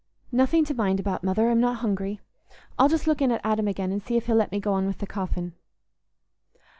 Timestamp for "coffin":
5.05-5.53